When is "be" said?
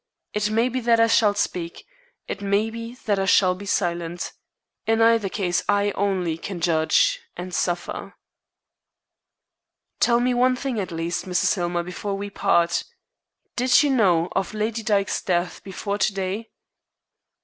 0.67-0.79, 2.71-2.95, 3.53-3.67